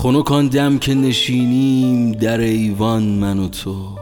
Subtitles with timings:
[0.00, 3.98] خنک دم که نشینیم در ایوان من و تو.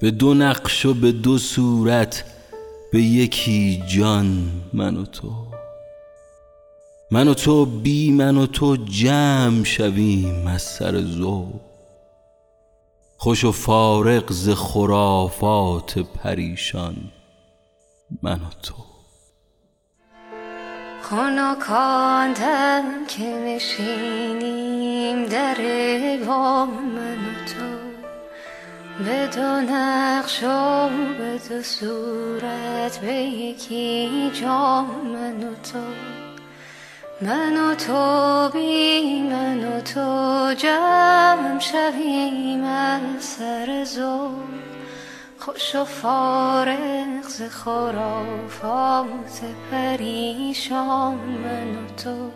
[0.00, 2.24] به دو نقش و به دو صورت
[2.92, 5.30] به یکی جان من و تو.
[7.10, 11.60] من و تو بی من و تو جمع شویم از سر ذوق.
[13.16, 16.96] خوش و فارغ ز خرافات پریشان
[18.22, 18.74] من و تو.
[21.10, 25.56] خنکاندم که نشینیم در
[26.26, 27.78] با من و تو.
[29.04, 35.78] به دو نقش و به دو صورت به یکی جام من و تو.
[37.22, 44.67] من و تو بی من و تو جمع شویم از سر زور.
[45.40, 52.30] خوش و فارغ ز خرافات پریشان من و تو.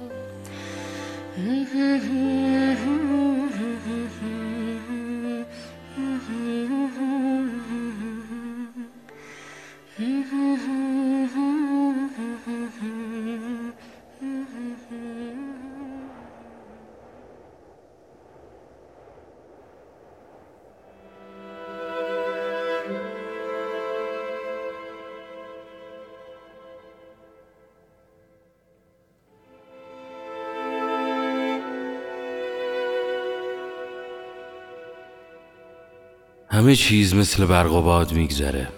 [36.62, 38.68] همه چیز مثل برق و باد میگذره.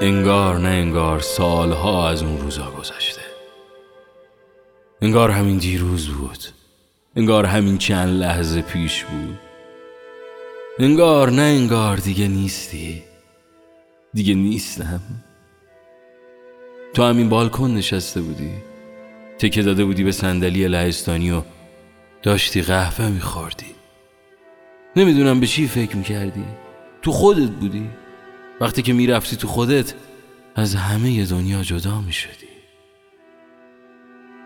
[0.00, 3.20] انگار نه انگار سالها از اون روزا گذشته.
[5.02, 6.38] انگار همین دیروز بود.
[7.16, 9.38] انگار همین چند لحظه پیش بود.
[10.78, 13.02] انگار نه انگار دیگه نیستی.
[14.14, 15.00] دیگه نیستم.
[16.94, 18.52] تو همین بالکن نشسته بودی.
[19.38, 21.42] تکه داده بودی به صندلی لهستانی و
[22.22, 23.74] داشتی قهوه میخوردی.
[24.96, 26.44] نمی‌دونم به چی فکر می‌کردی.
[27.02, 27.90] تو خودت بودی؟
[28.60, 29.94] وقتی که می‌رفتی تو خودت
[30.54, 32.46] از همه دنیا جدا می‌شدی.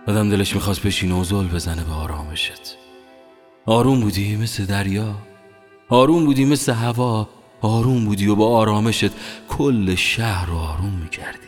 [0.06, 2.76] آدم دلش می‌خواست بشین و زل بزنه به آرامشت.
[3.66, 5.14] آروم بودی مثل دریا.
[5.88, 7.28] آروم بودی مثل هوا.
[7.60, 9.10] آروم بودی و با آرامشت
[9.48, 11.38] کل شهر رو آروم می‌کردی.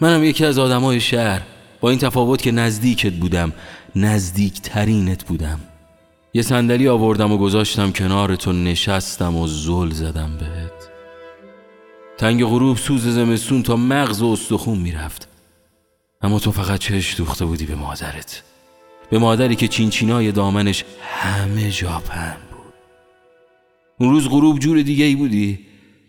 [0.00, 1.42] منم یکی از آدمای شهر.
[1.80, 3.52] با این تفاوت که نزدیکت بودم
[3.96, 5.60] نزدیکترینت بودم.
[6.36, 10.90] یه صندلی آوردم و گذاشتم کنار تو نشستم و زل زدم بهت.
[12.18, 15.28] تنگ غروب سوز زمستون تا مغز و استخون می‌رفت.
[16.22, 18.42] اما تو فقط چش دوخته بودی به مادرت.
[19.10, 22.74] به مادری که چینچینای دامنش همه جا پهن بود.
[24.00, 25.58] اون روز غروب جور دیگه ای بودی.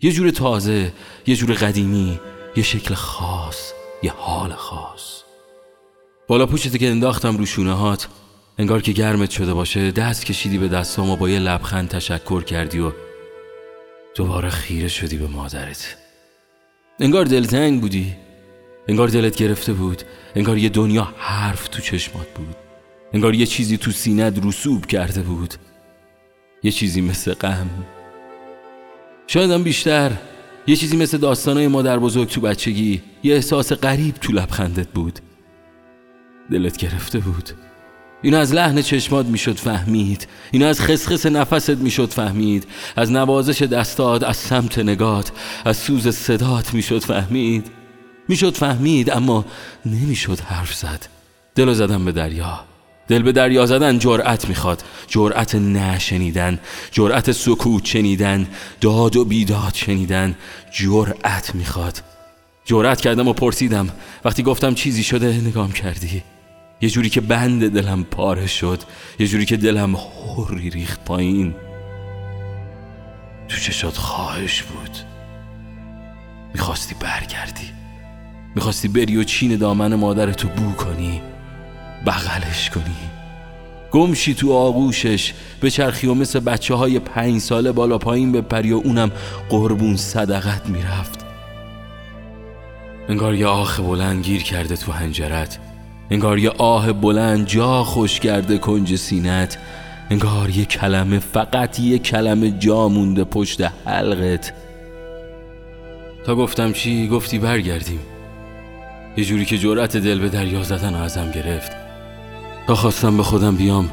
[0.02, 0.92] یه جور تازه
[1.26, 2.20] یه جور قدیمی
[2.56, 3.72] یه شکل خاص
[4.02, 5.22] یه حال خاص.
[6.28, 8.08] بالا پوشتی که انداختم رو شونه هات
[8.58, 12.78] انگار که گرمت شده باشه دست کشیدی به دستام و با یه لبخند تشکر کردی
[12.78, 12.92] و
[14.14, 15.96] دوباره خیره شدی به مادرت.
[17.00, 18.16] انگار دلتنگ بودی.
[18.88, 20.02] انگار دلت گرفته بود.
[20.34, 22.56] انگار یه دنیا حرف تو چشمات بود.
[23.12, 25.54] انگار یه چیزی تو سینت رسوب کرده بود.
[26.62, 27.70] یه چیزی مثل غم.
[29.26, 30.12] شایدم بیشتر.
[30.66, 33.02] یه چیزی مثل داستانای مادر بزرگ تو بچگی.
[33.22, 35.18] یه احساس غریب تو لبخندت بود.
[36.50, 37.50] دلت گرفته بود.
[38.22, 40.28] اینو از لحن چشمات می‌شد فهمید.
[40.50, 42.66] اینو از خسخس نفست می‌شد فهمید.
[42.96, 45.32] از نوازش دستات از سمت نگات
[45.64, 47.66] از سوز صدات می‌شد فهمید.
[48.28, 49.44] می‌شد فهمید اما
[49.86, 51.06] نمی‌شد حرف زد.
[51.54, 52.60] دلو زدم به دریا.
[53.08, 54.84] دل به دریا زدن جرأت می‌خواد.
[55.08, 56.58] جرأت نشنیدن
[56.92, 58.46] جرأت سکوت شنیدن
[58.80, 60.34] داد و بیداد شنیدن
[60.72, 62.02] جرأت می‌خواد.
[62.64, 63.88] جرأت کردم و پرسیدم.
[64.24, 66.22] وقتی گفتم چیزی شده نگام کردی.
[66.80, 68.82] یه جوری که بند دلم پاره شد
[69.18, 71.54] یه جوری که دلم حری ریخت پایین.
[73.48, 74.96] تو چشات خواهش بود.
[76.54, 77.70] می‌خواستی برگردی.
[78.54, 81.22] می‌خواستی بری و چین دامن مادرتو بو کنی.
[82.06, 82.96] بغلش کنی.
[83.90, 88.76] گمشی تو آغوشش به چرخی و مثل بچه های پنج ساله بالا پایین بپری و
[88.84, 89.10] اونم
[89.48, 91.26] قربون صدقت می‌رفت.
[93.08, 95.58] انگار یه آخ بلند گیر کرده تو هنجرت.
[96.10, 99.58] انگار یه آه بلند جا خوش کرده کنج سینت.
[100.10, 104.52] انگار یه کلمه فقط یه کلمه جا مونده پشت حلقت.
[106.24, 108.00] تا گفتم چی؟ گفتی برگردیم.
[109.16, 111.72] یه جوری که جرأت دل به دریا زدن ازم گرفت.
[112.66, 113.90] تا خواستم به خودم بیام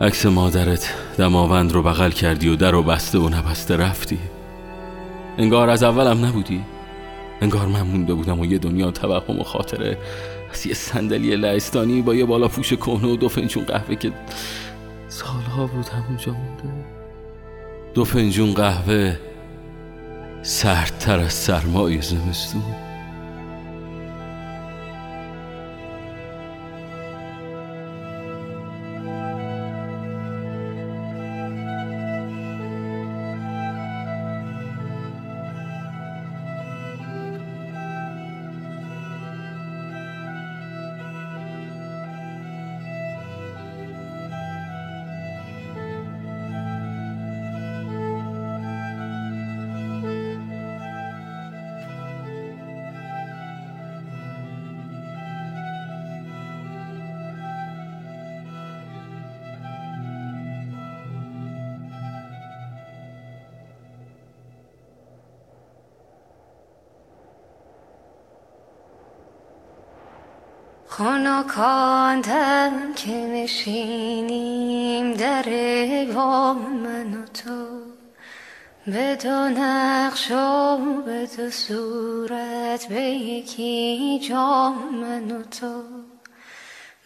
[0.00, 4.18] عکس مادرت دماوند رو بغل کردی و در و بسته و نبسته رفتی.
[5.38, 6.60] انگار از اولم نبودی.
[7.40, 9.98] انگار من مونده بودم و یه دنیا توهم و خاطره.
[10.50, 14.12] از یه صندلی لعستانی با یه بالا پوش کهنه و دو فنجون قهوه که
[15.08, 16.84] سالها بود همونجا مونده.
[17.94, 19.16] دو فنجون قهوه
[20.42, 22.89] سردتر از سرمای زمستون.
[70.90, 75.44] خانکاندم که نشینیم در
[76.14, 77.66] با من و تو.
[78.86, 80.76] به دو نقش و
[81.06, 85.82] به دو صورت به یکی جام من و تو.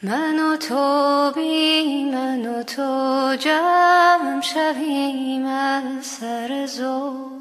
[0.02, 7.33] من و تو بی من و تو جمع شویم از سر زور.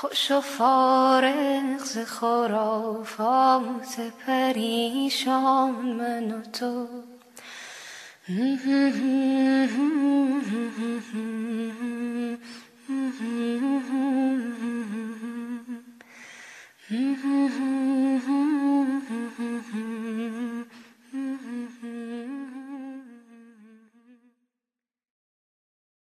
[0.00, 6.86] خوش و فارغ ز خرافات پریشان من و تو.